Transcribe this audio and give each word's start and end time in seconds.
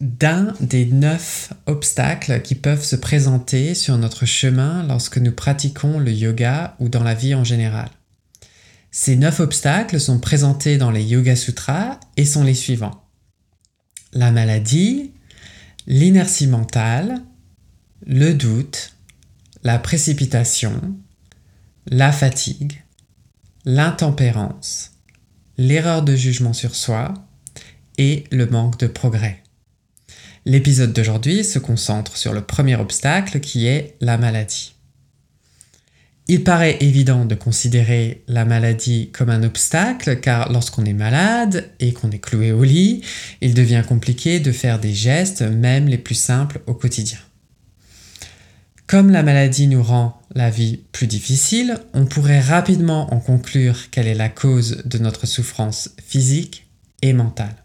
d'un 0.00 0.54
des 0.60 0.86
neuf 0.86 1.52
obstacles 1.66 2.40
qui 2.40 2.54
peuvent 2.54 2.84
se 2.84 2.96
présenter 2.96 3.74
sur 3.74 3.98
notre 3.98 4.24
chemin 4.24 4.82
lorsque 4.86 5.18
nous 5.18 5.32
pratiquons 5.32 5.98
le 5.98 6.12
yoga 6.12 6.74
ou 6.78 6.88
dans 6.88 7.02
la 7.02 7.14
vie 7.14 7.34
en 7.34 7.44
général. 7.44 7.90
Ces 8.90 9.16
neuf 9.16 9.40
obstacles 9.40 10.00
sont 10.00 10.18
présentés 10.18 10.76
dans 10.76 10.90
les 10.90 11.04
Yoga 11.04 11.36
Sutras 11.36 12.00
et 12.16 12.24
sont 12.24 12.42
les 12.42 12.54
suivants. 12.54 13.04
La 14.12 14.32
maladie, 14.32 15.12
l'inertie 15.86 16.48
mentale, 16.48 17.20
le 18.04 18.32
doute, 18.32 18.96
la 19.62 19.78
précipitation, 19.78 20.96
la 21.86 22.10
fatigue, 22.10 22.82
l'intempérance, 23.64 24.92
l'erreur 25.56 26.02
de 26.02 26.16
jugement 26.16 26.54
sur 26.54 26.74
soi 26.74 27.14
et 27.96 28.24
le 28.32 28.46
manque 28.46 28.78
de 28.80 28.86
progrès. 28.88 29.42
L'épisode 30.46 30.92
d'aujourd'hui 30.94 31.44
se 31.44 31.58
concentre 31.58 32.16
sur 32.16 32.32
le 32.32 32.40
premier 32.40 32.76
obstacle 32.76 33.40
qui 33.40 33.66
est 33.66 33.96
la 34.00 34.16
maladie. 34.16 34.74
Il 36.28 36.44
paraît 36.44 36.78
évident 36.80 37.24
de 37.24 37.34
considérer 37.34 38.22
la 38.26 38.44
maladie 38.44 39.10
comme 39.12 39.30
un 39.30 39.42
obstacle 39.42 40.20
car 40.20 40.50
lorsqu'on 40.50 40.84
est 40.84 40.94
malade 40.94 41.70
et 41.80 41.92
qu'on 41.92 42.10
est 42.10 42.20
cloué 42.20 42.52
au 42.52 42.62
lit, 42.62 43.02
il 43.40 43.52
devient 43.52 43.82
compliqué 43.86 44.40
de 44.40 44.52
faire 44.52 44.78
des 44.78 44.94
gestes, 44.94 45.42
même 45.42 45.88
les 45.88 45.98
plus 45.98 46.14
simples 46.14 46.60
au 46.66 46.74
quotidien. 46.74 47.18
Comme 48.86 49.10
la 49.10 49.22
maladie 49.22 49.66
nous 49.66 49.82
rend 49.82 50.22
la 50.34 50.50
vie 50.50 50.80
plus 50.92 51.06
difficile, 51.06 51.78
on 51.94 52.06
pourrait 52.06 52.40
rapidement 52.40 53.12
en 53.12 53.20
conclure 53.20 53.90
quelle 53.90 54.06
est 54.06 54.14
la 54.14 54.28
cause 54.28 54.82
de 54.84 54.98
notre 54.98 55.26
souffrance 55.26 55.90
physique 56.06 56.66
et 57.02 57.12
mentale. 57.12 57.56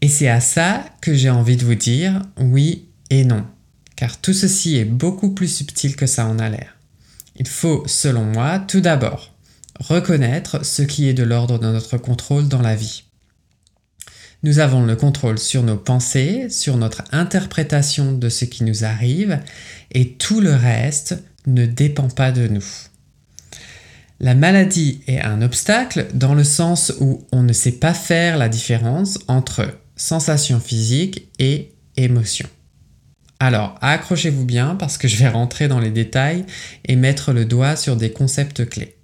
Et 0.00 0.08
c'est 0.08 0.28
à 0.28 0.40
ça 0.40 0.84
que 1.00 1.14
j'ai 1.14 1.30
envie 1.30 1.56
de 1.56 1.64
vous 1.64 1.74
dire 1.74 2.22
oui 2.38 2.88
et 3.10 3.24
non, 3.24 3.44
car 3.96 4.20
tout 4.20 4.32
ceci 4.32 4.76
est 4.76 4.84
beaucoup 4.84 5.30
plus 5.30 5.48
subtil 5.48 5.96
que 5.96 6.06
ça 6.06 6.26
en 6.26 6.38
a 6.38 6.48
l'air. 6.48 6.76
Il 7.36 7.48
faut, 7.48 7.84
selon 7.86 8.24
moi, 8.24 8.58
tout 8.58 8.80
d'abord 8.80 9.34
reconnaître 9.80 10.64
ce 10.64 10.82
qui 10.82 11.08
est 11.08 11.14
de 11.14 11.22
l'ordre 11.22 11.58
de 11.58 11.66
notre 11.66 11.98
contrôle 11.98 12.48
dans 12.48 12.62
la 12.62 12.74
vie. 12.74 13.04
Nous 14.42 14.60
avons 14.60 14.84
le 14.84 14.94
contrôle 14.96 15.38
sur 15.38 15.62
nos 15.62 15.76
pensées, 15.76 16.48
sur 16.48 16.76
notre 16.76 17.02
interprétation 17.10 18.12
de 18.12 18.28
ce 18.28 18.44
qui 18.44 18.64
nous 18.64 18.84
arrive, 18.84 19.40
et 19.92 20.12
tout 20.12 20.40
le 20.40 20.54
reste 20.54 21.22
ne 21.46 21.66
dépend 21.66 22.08
pas 22.08 22.30
de 22.30 22.46
nous. 22.46 22.64
La 24.20 24.34
maladie 24.34 25.00
est 25.06 25.20
un 25.20 25.42
obstacle 25.42 26.06
dans 26.12 26.34
le 26.34 26.44
sens 26.44 26.92
où 27.00 27.24
on 27.30 27.42
ne 27.42 27.52
sait 27.52 27.72
pas 27.72 27.94
faire 27.94 28.36
la 28.36 28.48
différence 28.48 29.18
entre 29.28 29.78
sensations 29.98 30.60
physiques 30.60 31.28
et 31.38 31.74
émotions. 31.96 32.48
Alors, 33.40 33.76
accrochez-vous 33.82 34.44
bien 34.44 34.74
parce 34.74 34.98
que 34.98 35.06
je 35.06 35.16
vais 35.16 35.28
rentrer 35.28 35.68
dans 35.68 35.78
les 35.78 35.90
détails 35.90 36.44
et 36.86 36.96
mettre 36.96 37.32
le 37.32 37.44
doigt 37.44 37.76
sur 37.76 37.96
des 37.96 38.10
concepts 38.10 38.68
clés. 38.68 38.96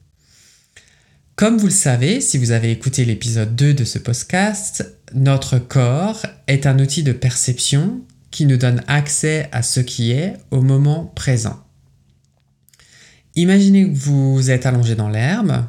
Comme 1.36 1.58
vous 1.58 1.66
le 1.66 1.72
savez, 1.72 2.20
si 2.20 2.38
vous 2.38 2.52
avez 2.52 2.70
écouté 2.70 3.04
l'épisode 3.04 3.54
2 3.54 3.74
de 3.74 3.84
ce 3.84 3.98
podcast, 3.98 4.92
notre 5.14 5.58
corps 5.58 6.22
est 6.46 6.66
un 6.66 6.78
outil 6.78 7.02
de 7.02 7.12
perception 7.12 8.00
qui 8.30 8.46
nous 8.46 8.56
donne 8.56 8.82
accès 8.86 9.48
à 9.52 9.62
ce 9.62 9.80
qui 9.80 10.12
est 10.12 10.34
au 10.50 10.62
moment 10.62 11.12
présent. 11.14 11.60
Imaginez 13.36 13.90
que 13.90 13.96
vous 13.96 14.50
êtes 14.50 14.66
allongé 14.66 14.94
dans 14.94 15.08
l'herbe, 15.08 15.66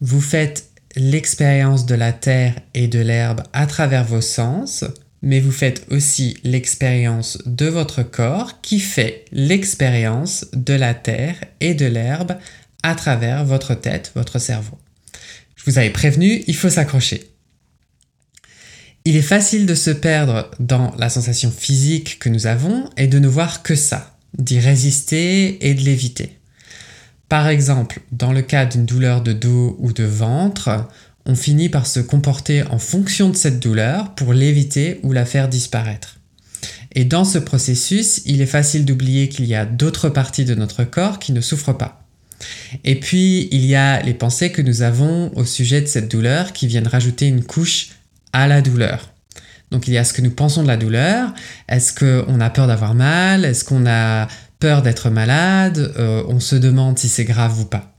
vous 0.00 0.20
faites 0.20 0.71
l'expérience 0.96 1.86
de 1.86 1.94
la 1.94 2.12
terre 2.12 2.54
et 2.74 2.88
de 2.88 3.00
l'herbe 3.00 3.42
à 3.52 3.66
travers 3.66 4.04
vos 4.04 4.20
sens, 4.20 4.84
mais 5.22 5.40
vous 5.40 5.52
faites 5.52 5.86
aussi 5.90 6.36
l'expérience 6.44 7.38
de 7.46 7.66
votre 7.66 8.02
corps 8.02 8.60
qui 8.60 8.80
fait 8.80 9.24
l'expérience 9.32 10.46
de 10.52 10.74
la 10.74 10.94
terre 10.94 11.36
et 11.60 11.74
de 11.74 11.86
l'herbe 11.86 12.36
à 12.82 12.94
travers 12.94 13.44
votre 13.44 13.74
tête, 13.74 14.12
votre 14.14 14.38
cerveau. 14.38 14.78
Je 15.56 15.70
vous 15.70 15.78
avais 15.78 15.90
prévenu, 15.90 16.42
il 16.46 16.56
faut 16.56 16.70
s'accrocher. 16.70 17.30
Il 19.04 19.16
est 19.16 19.22
facile 19.22 19.66
de 19.66 19.74
se 19.74 19.90
perdre 19.90 20.50
dans 20.60 20.94
la 20.96 21.08
sensation 21.08 21.50
physique 21.50 22.18
que 22.18 22.28
nous 22.28 22.46
avons 22.46 22.88
et 22.96 23.06
de 23.06 23.18
ne 23.18 23.28
voir 23.28 23.62
que 23.62 23.74
ça, 23.74 24.16
d'y 24.38 24.58
résister 24.58 25.68
et 25.68 25.74
de 25.74 25.80
l'éviter. 25.80 26.38
Par 27.32 27.48
exemple, 27.48 28.00
dans 28.12 28.30
le 28.30 28.42
cas 28.42 28.66
d'une 28.66 28.84
douleur 28.84 29.22
de 29.22 29.32
dos 29.32 29.74
ou 29.78 29.94
de 29.94 30.04
ventre, 30.04 30.86
on 31.24 31.34
finit 31.34 31.70
par 31.70 31.86
se 31.86 31.98
comporter 31.98 32.62
en 32.64 32.76
fonction 32.76 33.30
de 33.30 33.36
cette 33.36 33.58
douleur 33.58 34.14
pour 34.14 34.34
l'éviter 34.34 35.00
ou 35.02 35.14
la 35.14 35.24
faire 35.24 35.48
disparaître. 35.48 36.18
Et 36.94 37.06
dans 37.06 37.24
ce 37.24 37.38
processus, 37.38 38.20
il 38.26 38.42
est 38.42 38.46
facile 38.46 38.84
d'oublier 38.84 39.30
qu'il 39.30 39.46
y 39.46 39.54
a 39.54 39.64
d'autres 39.64 40.10
parties 40.10 40.44
de 40.44 40.54
notre 40.54 40.84
corps 40.84 41.18
qui 41.18 41.32
ne 41.32 41.40
souffrent 41.40 41.72
pas. 41.72 42.04
Et 42.84 43.00
puis, 43.00 43.48
il 43.50 43.64
y 43.64 43.76
a 43.76 44.02
les 44.02 44.12
pensées 44.12 44.52
que 44.52 44.60
nous 44.60 44.82
avons 44.82 45.34
au 45.34 45.46
sujet 45.46 45.80
de 45.80 45.86
cette 45.86 46.10
douleur 46.10 46.52
qui 46.52 46.66
viennent 46.66 46.86
rajouter 46.86 47.28
une 47.28 47.44
couche 47.44 47.92
à 48.34 48.46
la 48.46 48.60
douleur. 48.60 49.08
Donc 49.70 49.88
il 49.88 49.94
y 49.94 49.98
a 49.98 50.04
ce 50.04 50.12
que 50.12 50.20
nous 50.20 50.30
pensons 50.30 50.62
de 50.62 50.68
la 50.68 50.76
douleur. 50.76 51.32
Est-ce 51.66 51.94
qu'on 51.94 52.40
a 52.40 52.50
peur 52.50 52.66
d'avoir 52.66 52.94
mal? 52.94 53.46
Est-ce 53.46 53.64
qu'on 53.64 53.86
a 53.86 54.28
peur 54.62 54.82
d'être 54.82 55.10
malade, 55.10 55.92
euh, 55.98 56.22
on 56.28 56.38
se 56.38 56.54
demande 56.54 56.96
si 56.96 57.08
c'est 57.08 57.24
grave 57.24 57.58
ou 57.58 57.64
pas. 57.64 57.96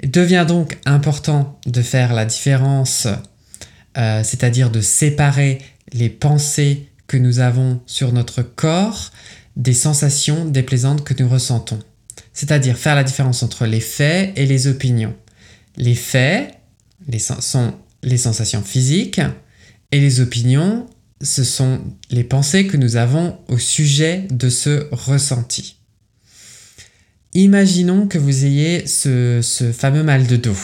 Il 0.00 0.12
devient 0.12 0.44
donc 0.46 0.78
important 0.86 1.58
de 1.66 1.82
faire 1.82 2.14
la 2.14 2.24
différence, 2.24 3.08
euh, 3.98 4.22
c'est-à-dire 4.22 4.70
de 4.70 4.80
séparer 4.80 5.58
les 5.92 6.08
pensées 6.08 6.88
que 7.08 7.16
nous 7.16 7.40
avons 7.40 7.80
sur 7.86 8.12
notre 8.12 8.42
corps 8.42 9.10
des 9.56 9.74
sensations 9.74 10.44
déplaisantes 10.44 11.02
que 11.02 11.20
nous 11.20 11.28
ressentons. 11.28 11.80
C'est-à-dire 12.32 12.78
faire 12.78 12.94
la 12.94 13.02
différence 13.02 13.42
entre 13.42 13.66
les 13.66 13.80
faits 13.80 14.32
et 14.36 14.46
les 14.46 14.68
opinions. 14.68 15.16
Les 15.76 15.96
faits 15.96 16.54
sont 17.40 17.74
les 18.04 18.18
sensations 18.18 18.62
physiques 18.62 19.20
et 19.90 19.98
les 19.98 20.20
opinions 20.20 20.86
ce 21.22 21.44
sont 21.44 21.80
les 22.10 22.24
pensées 22.24 22.66
que 22.66 22.76
nous 22.76 22.96
avons 22.96 23.38
au 23.48 23.58
sujet 23.58 24.26
de 24.30 24.48
ce 24.48 24.86
ressenti. 24.90 25.76
Imaginons 27.34 28.06
que 28.06 28.18
vous 28.18 28.44
ayez 28.44 28.86
ce, 28.86 29.40
fameux 29.76 30.02
mal 30.02 30.26
de 30.26 30.36
dos. 30.36 30.56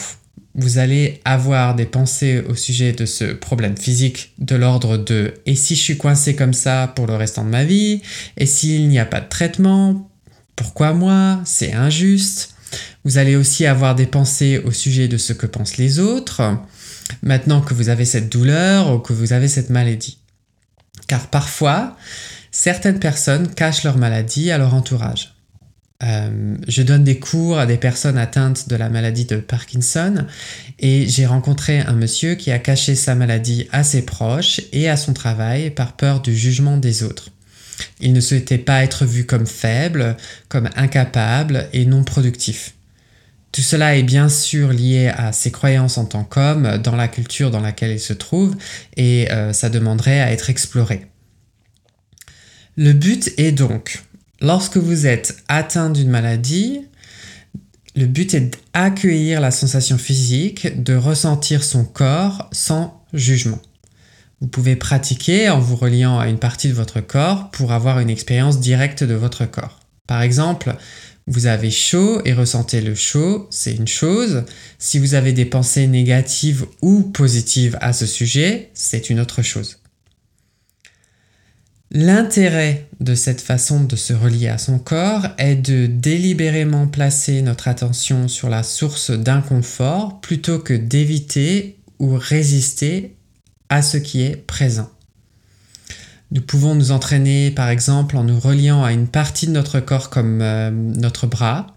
Vous 0.55 0.79
allez 0.79 1.21
avoir 1.23 1.75
des 1.75 1.85
pensées 1.85 2.43
au 2.49 2.55
sujet 2.55 2.91
de 2.91 3.05
ce 3.05 3.25
problème 3.25 3.77
physique 3.77 4.33
de 4.39 4.55
l'ordre 4.55 4.97
de 4.97 5.35
et 5.45 5.55
si 5.55 5.75
je 5.75 5.81
suis 5.81 5.97
coincé 5.97 6.35
comme 6.35 6.53
ça 6.53 6.91
pour 6.95 7.05
le 7.05 7.15
restant 7.15 7.45
de 7.45 7.49
ma 7.49 7.63
vie? 7.63 8.01
Et 8.37 8.47
s'il 8.47 8.87
n'y 8.89 8.99
a 8.99 9.05
pas 9.05 9.21
de 9.21 9.29
traitement 9.29 10.09
Pourquoi 10.55 10.93
moi? 10.93 11.39
C'est 11.45 11.73
injuste. 11.73 12.55
Vous 13.05 13.19
allez 13.19 13.35
aussi 13.35 13.67
avoir 13.67 13.93
des 13.93 14.07
pensées 14.07 14.57
au 14.57 14.71
sujet 14.71 15.07
de 15.07 15.17
ce 15.17 15.31
que 15.31 15.45
pensent 15.45 15.77
les 15.77 15.99
autres 15.99 16.41
maintenant 17.21 17.61
que 17.61 17.73
vous 17.73 17.89
avez 17.89 18.03
cette 18.03 18.29
douleur 18.29 18.93
ou 18.93 18.99
que 18.99 19.13
vous 19.13 19.31
avez 19.31 19.47
cette 19.47 19.69
maladie. 19.69 20.17
Car 21.07 21.27
parfois, 21.27 21.95
certaines 22.51 22.99
personnes 22.99 23.53
cachent 23.53 23.83
leur 23.83 23.97
maladie 23.97 24.51
à 24.51 24.57
leur 24.57 24.73
entourage. 24.73 25.33
Euh, 26.03 26.55
je 26.67 26.83
donne 26.83 27.03
des 27.03 27.17
cours 27.17 27.57
à 27.57 27.65
des 27.65 27.77
personnes 27.77 28.19
atteintes 28.19 28.69
de 28.69 28.75
la 28.75 28.87
maladie 28.87 29.25
de 29.25 29.37
Parkinson 29.37 30.27
et 30.77 31.07
j'ai 31.07 31.25
rencontré 31.25 31.79
un 31.79 31.93
monsieur 31.93 32.35
qui 32.35 32.51
a 32.51 32.59
caché 32.59 32.93
sa 32.93 33.15
maladie 33.15 33.67
à 33.71 33.83
ses 33.83 34.03
proches 34.03 34.61
et 34.73 34.89
à 34.89 34.95
son 34.95 35.13
travail 35.13 35.71
par 35.71 35.93
peur 35.93 36.21
du 36.21 36.35
jugement 36.35 36.77
des 36.77 37.01
autres. 37.01 37.31
Il 37.99 38.13
ne 38.13 38.21
souhaitait 38.21 38.59
pas 38.59 38.83
être 38.83 39.05
vu 39.05 39.25
comme 39.25 39.47
faible, 39.47 40.17
comme 40.49 40.69
incapable 40.75 41.67
et 41.73 41.85
non 41.85 42.03
productif. 42.03 42.75
Tout 43.57 43.63
cela 43.63 43.97
est 43.97 44.03
bien 44.03 44.29
sûr 44.29 44.71
lié 44.71 45.07
à 45.07 45.31
ses 45.31 45.49
croyances 45.49 45.97
en 45.97 46.05
tant 46.05 46.23
qu'homme, 46.23 46.77
dans 46.77 46.95
la 46.95 47.07
culture 47.07 47.49
dans 47.49 47.59
laquelle 47.59 47.89
il 47.89 47.99
se 47.99 48.13
trouve, 48.13 48.55
et 48.97 49.31
euh, 49.31 49.51
ça 49.51 49.71
demanderait 49.71 50.19
à 50.19 50.31
être 50.31 50.51
exploré. 50.51 51.07
Le 52.75 52.93
but 52.93 53.33
est 53.37 53.51
donc, 53.51 54.03
lorsque 54.41 54.77
vous 54.77 55.07
êtes 55.07 55.37
atteint 55.47 55.89
d'une 55.89 56.11
maladie, 56.11 56.81
le 57.95 58.05
but 58.05 58.35
est 58.35 58.59
d'accueillir 58.75 59.41
la 59.41 59.49
sensation 59.49 59.97
physique, 59.97 60.83
de 60.83 60.93
ressentir 60.93 61.63
son 61.63 61.83
corps 61.83 62.51
sans 62.51 63.03
jugement. 63.11 63.59
Vous 64.39 64.47
pouvez 64.47 64.75
pratiquer 64.75 65.49
en 65.49 65.59
vous 65.59 65.77
reliant 65.77 66.19
à 66.19 66.27
une 66.27 66.37
partie 66.37 66.67
de 66.67 66.73
votre 66.75 67.01
corps 67.01 67.49
pour 67.49 67.71
avoir 67.71 67.97
une 68.01 68.11
expérience 68.11 68.59
directe 68.59 69.03
de 69.03 69.15
votre 69.15 69.47
corps. 69.47 69.76
Par 70.07 70.21
exemple, 70.21 70.75
vous 71.27 71.45
avez 71.45 71.71
chaud 71.71 72.21
et 72.23 72.33
ressentez 72.33 72.79
le 72.79 72.95
chaud, 72.95 73.47
c'est 73.51 73.75
une 73.75 73.87
chose. 73.87 74.43
Si 74.79 74.97
vous 74.97 75.13
avez 75.13 75.33
des 75.33 75.45
pensées 75.45 75.85
négatives 75.85 76.65
ou 76.81 77.03
positives 77.03 77.77
à 77.81 77.91
ce 77.91 78.05
sujet, 78.05 78.71
c'est 78.73 79.09
une 79.09 79.19
autre 79.19 79.41
chose. 79.41 79.79
L'intérêt 81.91 82.87
de 82.99 83.15
cette 83.15 83.41
façon 83.41 83.83
de 83.83 83.95
se 83.95 84.13
relier 84.13 84.47
à 84.49 84.57
son 84.57 84.79
corps 84.79 85.27
est 85.37 85.55
de 85.55 85.85
délibérément 85.85 86.87
placer 86.87 87.41
notre 87.41 87.67
attention 87.67 88.27
sur 88.27 88.49
la 88.49 88.63
source 88.63 89.11
d'inconfort 89.11 90.19
plutôt 90.19 90.59
que 90.59 90.73
d'éviter 90.73 91.77
ou 91.99 92.15
résister 92.15 93.15
à 93.69 93.81
ce 93.81 93.97
qui 93.97 94.21
est 94.21 94.35
présent. 94.35 94.89
Nous 96.31 96.41
pouvons 96.41 96.75
nous 96.75 96.91
entraîner 96.91 97.51
par 97.51 97.69
exemple 97.69 98.17
en 98.17 98.23
nous 98.23 98.39
reliant 98.39 98.83
à 98.83 98.91
une 98.91 99.07
partie 99.07 99.47
de 99.47 99.51
notre 99.51 99.79
corps 99.79 100.09
comme 100.09 100.41
euh, 100.41 100.71
notre 100.71 101.25
bras 101.25 101.67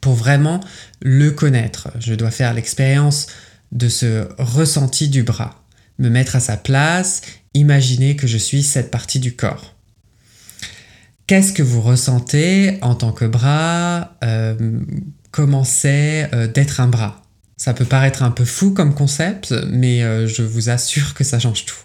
pour 0.00 0.14
vraiment 0.14 0.60
le 1.02 1.30
connaître. 1.30 1.88
Je 2.00 2.14
dois 2.14 2.30
faire 2.30 2.54
l'expérience 2.54 3.26
de 3.72 3.88
ce 3.88 4.28
ressenti 4.38 5.08
du 5.08 5.22
bras, 5.22 5.62
me 5.98 6.08
mettre 6.08 6.36
à 6.36 6.40
sa 6.40 6.56
place, 6.56 7.22
imaginer 7.54 8.16
que 8.16 8.26
je 8.26 8.38
suis 8.38 8.62
cette 8.62 8.90
partie 8.90 9.20
du 9.20 9.34
corps. 9.34 9.74
Qu'est-ce 11.26 11.52
que 11.52 11.62
vous 11.62 11.80
ressentez 11.80 12.78
en 12.82 12.94
tant 12.94 13.12
que 13.12 13.24
bras? 13.24 14.16
Euh, 14.24 14.80
Comment 15.30 15.64
c'est 15.64 16.32
euh, 16.32 16.46
d'être 16.46 16.80
un 16.80 16.86
bras? 16.86 17.20
Ça 17.56 17.74
peut 17.74 17.84
paraître 17.84 18.22
un 18.22 18.30
peu 18.30 18.44
fou 18.44 18.70
comme 18.70 18.94
concept, 18.94 19.52
mais 19.68 20.00
je 20.26 20.42
vous 20.42 20.70
assure 20.70 21.14
que 21.14 21.24
ça 21.24 21.38
change 21.38 21.64
tout. 21.64 21.76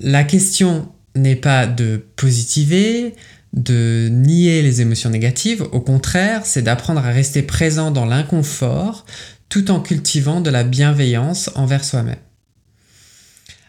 La 0.00 0.24
question 0.24 0.88
n'est 1.14 1.36
pas 1.36 1.66
de 1.66 2.04
positiver, 2.16 3.14
de 3.52 4.08
nier 4.10 4.62
les 4.62 4.80
émotions 4.80 5.10
négatives, 5.10 5.62
au 5.72 5.80
contraire, 5.80 6.46
c'est 6.46 6.62
d'apprendre 6.62 7.04
à 7.04 7.10
rester 7.10 7.42
présent 7.42 7.90
dans 7.90 8.06
l'inconfort 8.06 9.04
tout 9.48 9.70
en 9.70 9.80
cultivant 9.80 10.40
de 10.40 10.48
la 10.48 10.64
bienveillance 10.64 11.50
envers 11.54 11.84
soi-même. 11.84 12.16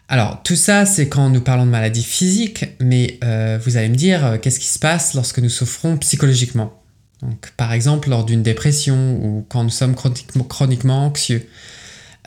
Alors 0.08 0.42
tout 0.42 0.56
ça, 0.56 0.86
c'est 0.86 1.08
quand 1.08 1.28
nous 1.30 1.40
parlons 1.40 1.66
de 1.66 1.70
maladies 1.70 2.04
physiques, 2.04 2.66
mais 2.80 3.18
euh, 3.24 3.58
vous 3.62 3.76
allez 3.76 3.88
me 3.88 3.96
dire, 3.96 4.24
euh, 4.24 4.38
qu'est-ce 4.38 4.60
qui 4.60 4.66
se 4.66 4.78
passe 4.78 5.14
lorsque 5.14 5.38
nous 5.38 5.48
souffrons 5.48 5.96
psychologiquement? 5.98 6.82
Donc, 7.20 7.52
Par 7.56 7.72
exemple, 7.72 8.10
lors 8.10 8.24
d'une 8.24 8.42
dépression 8.42 9.16
ou 9.22 9.44
quand 9.48 9.64
nous 9.64 9.70
sommes 9.70 9.94
chroniquement 9.94 11.06
anxieux. 11.06 11.46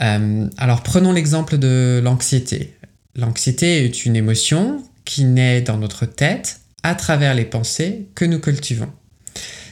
Euh, 0.01 0.47
alors 0.57 0.83
prenons 0.83 1.13
l'exemple 1.13 1.57
de 1.57 2.01
l'anxiété. 2.03 2.74
L'anxiété 3.15 3.85
est 3.85 4.05
une 4.05 4.17
émotion 4.17 4.83
qui 5.05 5.23
naît 5.23 5.61
dans 5.61 5.77
notre 5.77 6.05
tête 6.05 6.59
à 6.83 6.95
travers 6.95 7.33
les 7.33 7.45
pensées 7.45 8.09
que 8.13 8.25
nous 8.25 8.39
cultivons. 8.39 8.91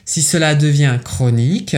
Si 0.05 0.21
cela 0.21 0.55
devient 0.55 0.97
chronique, 1.03 1.75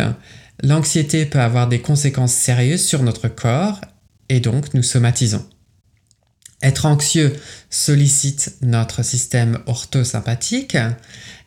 l'anxiété 0.62 1.26
peut 1.26 1.40
avoir 1.40 1.68
des 1.68 1.82
conséquences 1.82 2.34
sérieuses 2.34 2.86
sur 2.86 3.02
notre 3.02 3.28
corps 3.28 3.82
et 4.30 4.40
donc 4.40 4.74
nous 4.76 4.84
somatisons. 4.84 5.46
Être 6.62 6.86
anxieux 6.86 7.36
sollicite 7.70 8.58
notre 8.62 9.04
système 9.04 9.60
orthosympathique 9.66 10.78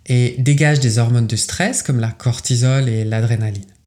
et 0.07 0.37
dégage 0.39 0.81
des 0.81 0.99
hormones 0.99 1.27
de 1.27 1.37
stress 1.37 1.83
comme 1.83 2.01
la 2.01 2.11
cortisol 2.11 2.89
et 2.89 3.05
l'adrénaline. 3.05 3.78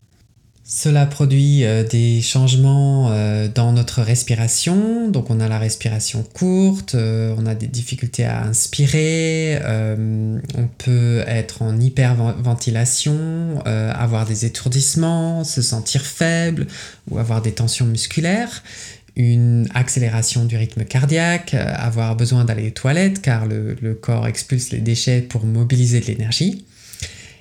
Cela 0.73 1.05
produit 1.05 1.65
euh, 1.65 1.83
des 1.83 2.21
changements 2.21 3.09
euh, 3.11 3.49
dans 3.53 3.73
notre 3.73 4.01
respiration, 4.01 5.09
donc 5.09 5.29
on 5.29 5.41
a 5.41 5.49
la 5.49 5.59
respiration 5.59 6.23
courte, 6.23 6.95
euh, 6.95 7.35
on 7.37 7.45
a 7.45 7.55
des 7.55 7.67
difficultés 7.67 8.23
à 8.23 8.43
inspirer, 8.43 9.59
on 9.65 10.69
peut 10.77 11.25
être 11.27 11.61
en 11.61 11.77
hyperventilation, 11.77 13.61
avoir 13.65 14.25
des 14.25 14.45
étourdissements, 14.45 15.43
se 15.43 15.61
sentir 15.61 16.03
faible 16.03 16.67
ou 17.09 17.17
avoir 17.17 17.41
des 17.41 17.51
tensions 17.51 17.85
musculaires, 17.85 18.63
une 19.17 19.67
accélération 19.73 20.45
du 20.45 20.55
rythme 20.55 20.85
cardiaque, 20.85 21.53
avoir 21.53 22.15
besoin 22.15 22.45
d'aller 22.45 22.67
aux 22.67 22.71
toilettes 22.71 23.21
car 23.21 23.45
le, 23.45 23.75
le 23.81 23.93
corps 23.93 24.25
expulse 24.25 24.71
les 24.71 24.79
déchets 24.79 25.21
pour 25.21 25.45
mobiliser 25.45 25.99
de 25.99 26.05
l'énergie. 26.05 26.65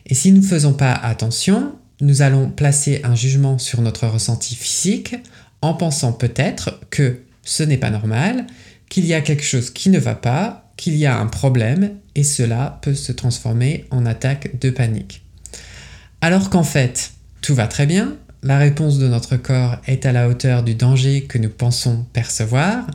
Et 0.07 0.15
si 0.15 0.33
nous 0.33 0.41
ne 0.41 0.47
faisons 0.47 0.73
pas 0.73 0.93
attention, 0.93 1.75
nous 2.01 2.23
allons 2.23 2.51
placer 2.51 3.01
un 3.05 3.15
jugement 3.15 3.59
sur 3.59 3.83
notre 3.83 4.07
ressenti 4.07 4.55
physique 4.55 5.17
en 5.63 5.75
pensant 5.75 6.13
peut-être 6.13 6.81
que 6.91 7.21
ce 7.43 7.63
n'est 7.63 7.77
pas 7.77 7.91
normal, 7.91 8.47
qu'il 8.89 9.07
y 9.07 9.15
a 9.15 9.21
quelque 9.21 9.45
chose 9.45 9.71
qui 9.71 9.91
ne 9.91 9.99
va 9.99 10.15
pas, 10.15 10.71
qu'il 10.77 10.97
y 10.97 11.07
a 11.07 11.19
un 11.19 11.27
problème, 11.27 11.97
et 12.15 12.25
cela 12.25 12.79
peut 12.83 12.95
se 12.95 13.13
transformer 13.13 13.87
en 13.91 14.07
attaque 14.07 14.59
de 14.61 14.71
panique. 14.71 15.23
Alors 16.21 16.51
qu'en 16.51 16.65
fait, 16.65 17.13
tout 17.43 17.55
va 17.55 17.67
très 17.67 17.87
bien, 17.87 18.17
la 18.43 18.59
réponse 18.59 18.99
de 18.99 19.07
notre 19.07 19.37
corps 19.37 19.77
est 19.87 20.07
à 20.07 20.13
la 20.13 20.29
hauteur 20.29 20.63
du 20.63 20.75
danger 20.75 21.25
que 21.25 21.39
nous 21.39 21.51
pensons 21.51 22.07
percevoir, 22.13 22.87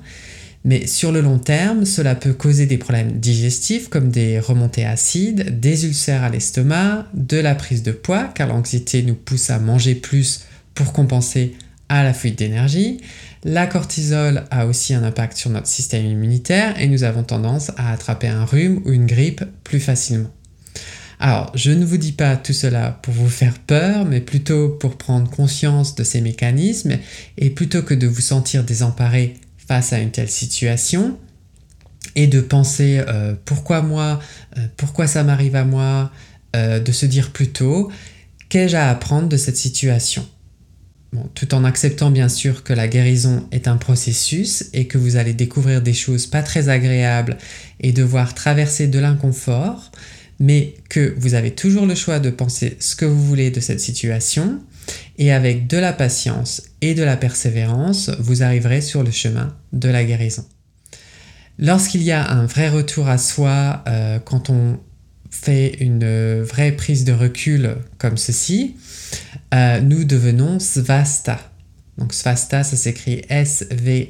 mais 0.65 0.87
sur 0.87 1.11
le 1.11 1.21
long 1.21 1.37
terme, 1.37 1.85
cela 1.85 2.15
peut 2.15 2.33
causer 2.33 2.65
des 2.65 2.79
problèmes 2.79 3.19
digestifs 3.19 3.87
comme 3.87 4.09
des 4.09 4.39
remontées 4.39 4.83
acides, 4.83 5.59
des 5.59 5.85
ulcères 5.85 6.23
à 6.23 6.29
l'estomac, 6.29 7.05
de 7.13 7.37
la 7.37 7.53
prise 7.53 7.83
de 7.83 7.91
poids, 7.91 8.31
car 8.33 8.47
l'anxiété 8.47 9.03
nous 9.03 9.13
pousse 9.13 9.51
à 9.51 9.59
manger 9.59 9.93
plus 9.93 10.45
pour 10.73 10.91
compenser 10.91 11.55
à 11.87 12.03
la 12.03 12.13
fuite 12.13 12.39
d'énergie. 12.39 12.99
La 13.43 13.67
cortisol 13.67 14.45
a 14.49 14.65
aussi 14.65 14.95
un 14.95 15.03
impact 15.03 15.37
sur 15.37 15.51
notre 15.51 15.67
système 15.67 16.03
immunitaire 16.03 16.81
et 16.81 16.87
nous 16.87 17.03
avons 17.03 17.21
tendance 17.21 17.71
à 17.77 17.93
attraper 17.93 18.27
un 18.27 18.43
rhume 18.43 18.81
ou 18.85 18.91
une 18.91 19.05
grippe 19.05 19.43
plus 19.63 19.79
facilement. 19.79 20.31
Alors, 21.19 21.51
je 21.53 21.69
ne 21.69 21.85
vous 21.85 21.97
dis 21.97 22.11
pas 22.11 22.35
tout 22.37 22.53
cela 22.53 22.99
pour 23.03 23.13
vous 23.13 23.29
faire 23.29 23.59
peur, 23.59 24.03
mais 24.03 24.19
plutôt 24.19 24.69
pour 24.69 24.97
prendre 24.97 25.29
conscience 25.29 25.93
de 25.93 26.03
ces 26.03 26.21
mécanismes 26.21 26.97
et 27.37 27.51
plutôt 27.51 27.83
que 27.83 27.93
de 27.93 28.07
vous 28.07 28.21
sentir 28.21 28.63
désemparé 28.63 29.35
face 29.67 29.93
à 29.93 29.99
une 29.99 30.11
telle 30.11 30.29
situation 30.29 31.17
et 32.15 32.27
de 32.27 32.39
penser 32.41 33.01
euh, 33.07 33.35
pourquoi 33.45 33.81
moi, 33.81 34.19
euh, 34.57 34.67
pourquoi 34.77 35.07
ça 35.07 35.23
m'arrive 35.23 35.55
à 35.55 35.65
moi, 35.65 36.11
euh, 36.55 36.79
de 36.79 36.91
se 36.91 37.05
dire 37.05 37.31
plutôt 37.31 37.91
qu'ai-je 38.49 38.75
à 38.75 38.89
apprendre 38.89 39.27
de 39.27 39.37
cette 39.37 39.57
situation? 39.57 40.25
tout 41.33 41.53
en 41.53 41.63
acceptant 41.63 42.11
bien 42.11 42.27
sûr 42.27 42.63
que 42.65 42.73
la 42.73 42.89
guérison 42.89 43.47
est 43.53 43.69
un 43.69 43.77
processus 43.77 44.65
et 44.73 44.85
que 44.87 44.97
vous 44.97 45.15
allez 45.15 45.33
découvrir 45.33 45.81
des 45.81 45.93
choses 45.93 46.27
pas 46.27 46.43
très 46.43 46.67
agréables 46.67 47.37
et 47.79 47.93
devoir 47.93 48.33
traverser 48.33 48.87
de 48.87 48.99
l'inconfort, 48.99 49.91
mais 50.41 50.73
que 50.89 51.15
vous 51.17 51.33
avez 51.33 51.51
toujours 51.51 51.85
le 51.85 51.95
choix 51.95 52.19
de 52.19 52.29
penser 52.29 52.75
ce 52.81 52.97
que 52.97 53.05
vous 53.05 53.23
voulez 53.23 53.49
de 53.49 53.61
cette 53.61 53.79
situation 53.79 54.59
et 55.17 55.31
avec 55.31 55.67
de 55.67 55.77
la 55.77 55.93
patience 55.93 56.63
et 56.81 56.93
de 56.93 57.03
la 57.03 57.17
persévérance, 57.17 58.09
vous 58.19 58.43
arriverez 58.43 58.81
sur 58.81 59.03
le 59.03 59.11
chemin 59.11 59.55
de 59.73 59.89
la 59.89 60.03
guérison. 60.03 60.45
Lorsqu'il 61.57 62.03
y 62.03 62.11
a 62.11 62.29
un 62.31 62.45
vrai 62.45 62.69
retour 62.69 63.07
à 63.07 63.17
soi, 63.17 63.83
euh, 63.87 64.19
quand 64.19 64.49
on 64.49 64.77
fait 65.31 65.75
une 65.79 66.41
vraie 66.41 66.73
prise 66.73 67.05
de 67.05 67.13
recul 67.13 67.77
comme 67.97 68.17
ceci, 68.17 68.75
euh, 69.53 69.79
nous 69.79 70.03
devenons 70.03 70.59
svasta. 70.59 71.39
Donc 71.97 72.13
svasta, 72.13 72.63
ça 72.63 72.75
s'écrit 72.75 73.21
S-V-A-S-T-H-A. 73.29 74.09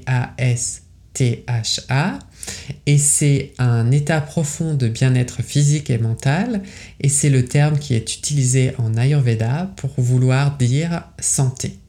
Et 2.86 2.98
c'est 2.98 3.54
un 3.58 3.92
état 3.92 4.22
profond 4.22 4.74
de 4.74 4.88
bien-être 4.88 5.42
physique 5.42 5.90
et 5.90 5.98
mental, 5.98 6.62
et 7.02 7.10
c'est 7.10 7.30
le 7.30 7.46
terme 7.46 7.80
qui 7.80 7.94
est 7.94 8.16
utilisé 8.16 8.74
en 8.78 8.96
Ayurveda 8.96 9.74
pour 9.78 9.92
vouloir 9.98 10.58
dire 10.58 11.04
santé. 11.20 11.80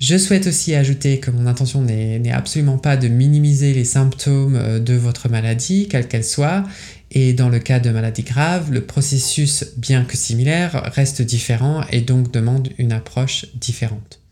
Je 0.00 0.18
souhaite 0.18 0.46
aussi 0.46 0.74
ajouter 0.74 1.18
que 1.18 1.30
mon 1.30 1.46
intention 1.46 1.80
n'est 1.80 2.32
absolument 2.32 2.78
pas 2.78 2.96
de 2.96 3.08
minimiser 3.08 3.72
les 3.72 3.84
symptômes 3.84 4.56
euh, 4.56 4.78
de 4.78 4.94
votre 4.94 5.28
maladie, 5.28 5.88
quelle 5.88 6.08
qu'elle 6.08 6.24
soit, 6.24 6.64
et 7.10 7.32
dans 7.32 7.48
le 7.48 7.60
cas 7.60 7.78
de 7.78 7.90
maladies 7.90 8.24
graves, 8.24 8.72
le 8.72 8.84
processus, 8.84 9.64
bien 9.76 10.04
que 10.04 10.16
similaire, 10.16 10.90
reste 10.94 11.22
différent 11.22 11.86
et 11.90 12.00
donc 12.00 12.32
demande 12.32 12.68
une 12.76 12.92
approche 12.92 13.46
différente. 13.54 14.23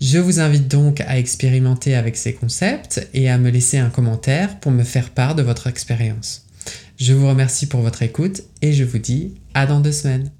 Je 0.00 0.18
vous 0.18 0.38
invite 0.38 0.68
donc 0.68 1.00
à 1.00 1.18
expérimenter 1.18 1.96
avec 1.96 2.16
ces 2.16 2.32
concepts 2.32 3.08
et 3.14 3.28
à 3.28 3.36
me 3.36 3.50
laisser 3.50 3.78
un 3.78 3.90
commentaire 3.90 4.60
pour 4.60 4.70
me 4.70 4.84
faire 4.84 5.10
part 5.10 5.34
de 5.34 5.42
votre 5.42 5.66
expérience. 5.66 6.46
Je 6.98 7.12
vous 7.12 7.28
remercie 7.28 7.66
pour 7.66 7.80
votre 7.80 8.02
écoute 8.02 8.42
et 8.62 8.72
je 8.72 8.84
vous 8.84 8.98
dis 8.98 9.34
à 9.54 9.66
dans 9.66 9.80
deux 9.80 9.92
semaines. 9.92 10.30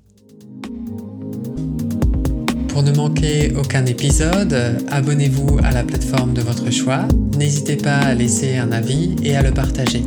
Pour 2.69 2.85
ne 2.85 2.93
manquer 2.93 3.53
aucun 3.57 3.85
épisode, 3.87 4.81
abonnez-vous 4.93 5.59
à 5.65 5.73
la 5.73 5.83
plateforme 5.83 6.35
de 6.35 6.41
votre 6.41 6.71
choix. 6.71 7.09
N'hésitez 7.37 7.77
pas 7.77 7.99
à 7.99 8.15
laisser 8.15 8.57
un 8.59 8.71
avis 8.71 9.17
et 9.25 9.35
à 9.37 9.43
le 9.43 9.53
partager. 9.53 10.05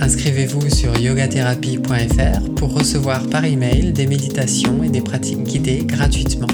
Inscrivez-vous 0.00 0.68
sur 0.70 0.98
yogatherapie.fr 0.98 2.54
pour 2.56 2.74
recevoir 2.74 3.28
par 3.28 3.44
email 3.44 3.92
des 3.92 4.08
méditations 4.08 4.82
et 4.82 4.88
des 4.88 5.02
pratiques 5.02 5.44
guidées 5.44 5.84
gratuitement. 5.84 6.48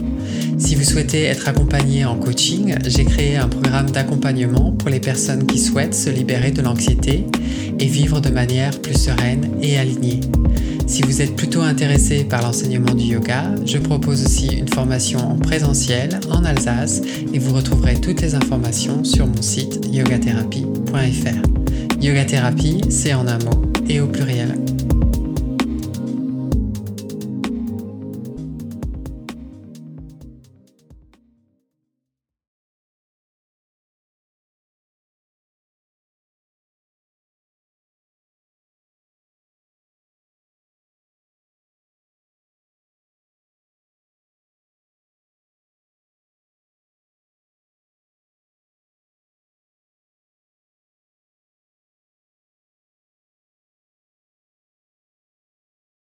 Si 0.58 0.74
vous 0.74 0.82
souhaitez 0.82 1.24
être 1.24 1.48
accompagné 1.48 2.04
en 2.04 2.16
coaching, 2.16 2.74
j'ai 2.84 3.04
créé 3.04 3.36
un 3.36 3.48
programme 3.48 3.90
d'accompagnement 3.90 4.72
pour 4.72 4.88
les 4.88 4.98
personnes 4.98 5.46
qui 5.46 5.58
souhaitent 5.58 5.94
se 5.94 6.10
libérer 6.10 6.50
de 6.50 6.62
l'anxiété 6.62 7.26
et 7.78 7.86
vivre 7.86 8.20
de 8.20 8.28
manière 8.28 8.78
plus 8.80 8.98
sereine 8.98 9.50
et 9.62 9.78
alignée. 9.78 10.20
Si 10.86 11.02
vous 11.02 11.22
êtes 11.22 11.36
plutôt 11.36 11.60
intéressé 11.60 12.24
par 12.24 12.42
l'enseignement 12.42 12.94
du 12.94 13.04
yoga, 13.04 13.54
je 13.66 13.78
propose 13.78 14.24
aussi 14.24 14.48
une 14.48 14.68
formation 14.68 15.20
en 15.20 15.36
présentiel 15.36 16.18
en 16.30 16.44
Alsace 16.44 17.02
et 17.32 17.38
vous 17.38 17.54
retrouverez 17.54 18.00
toutes 18.00 18.20
les 18.20 18.34
informations 18.34 19.04
sur 19.04 19.26
mon 19.26 19.42
site 19.42 19.86
yogatherapie.fr. 19.92 22.00
Yoga 22.00 22.24
c'est 22.88 23.14
en 23.14 23.28
un 23.28 23.38
mot 23.38 23.62
et 23.88 24.00
au 24.00 24.06
pluriel. 24.06 24.54